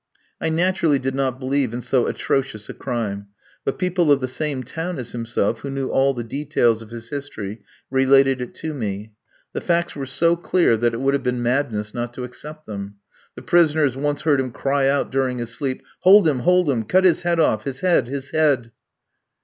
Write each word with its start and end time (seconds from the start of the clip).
I 0.41 0.49
naturally 0.49 0.97
did 0.97 1.13
not 1.13 1.39
believe 1.39 1.75
in 1.75 1.81
so 1.83 2.07
atrocious 2.07 2.67
a 2.69 2.73
crime; 2.73 3.27
but 3.63 3.77
people 3.77 4.11
of 4.11 4.19
the 4.19 4.27
same 4.27 4.63
town 4.63 4.97
as 4.97 5.11
himself, 5.11 5.59
who 5.59 5.69
knew 5.69 5.89
all 5.89 6.15
the 6.15 6.23
details 6.23 6.81
of 6.81 6.89
his 6.89 7.09
history, 7.09 7.61
related 7.91 8.41
it 8.41 8.55
to 8.55 8.73
me. 8.73 9.11
The 9.53 9.61
facts 9.61 9.95
were 9.95 10.07
so 10.07 10.35
clear 10.35 10.75
that 10.75 10.95
it 10.95 11.01
would 11.01 11.13
have 11.13 11.21
been 11.21 11.43
madness 11.43 11.93
not 11.93 12.15
to 12.15 12.23
accept 12.23 12.65
them. 12.65 12.95
The 13.35 13.43
prisoners 13.43 13.95
once 13.95 14.21
heard 14.23 14.39
him 14.39 14.49
cry 14.49 14.87
out 14.89 15.11
during 15.11 15.37
his 15.37 15.51
sleep: 15.53 15.83
"Hold 15.99 16.27
him! 16.27 16.39
hold 16.39 16.67
him! 16.67 16.81
Cut 16.81 17.03
his 17.03 17.21
head 17.21 17.39
off, 17.39 17.65
his 17.65 17.81
head, 17.81 18.07
his 18.07 18.31
head!" 18.31 18.71